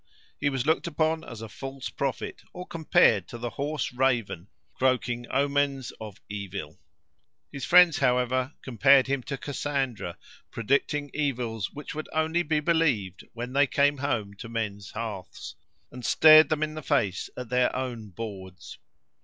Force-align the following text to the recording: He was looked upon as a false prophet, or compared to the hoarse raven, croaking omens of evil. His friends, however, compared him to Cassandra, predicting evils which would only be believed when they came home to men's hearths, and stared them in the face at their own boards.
He 0.39 0.49
was 0.49 0.65
looked 0.65 0.87
upon 0.87 1.23
as 1.23 1.43
a 1.43 1.47
false 1.47 1.89
prophet, 1.89 2.41
or 2.53 2.65
compared 2.65 3.27
to 3.27 3.37
the 3.37 3.51
hoarse 3.51 3.93
raven, 3.93 4.47
croaking 4.73 5.27
omens 5.29 5.93
of 6.01 6.19
evil. 6.27 6.79
His 7.51 7.65
friends, 7.65 7.99
however, 7.99 8.53
compared 8.63 9.05
him 9.05 9.21
to 9.21 9.37
Cassandra, 9.37 10.17
predicting 10.49 11.11
evils 11.13 11.71
which 11.71 11.93
would 11.93 12.09
only 12.13 12.41
be 12.41 12.59
believed 12.59 13.27
when 13.33 13.53
they 13.53 13.67
came 13.67 13.99
home 13.99 14.33
to 14.37 14.49
men's 14.49 14.89
hearths, 14.89 15.53
and 15.91 16.03
stared 16.03 16.49
them 16.49 16.63
in 16.63 16.73
the 16.73 16.81
face 16.81 17.29
at 17.37 17.49
their 17.49 17.75
own 17.75 18.09
boards. 18.09 18.79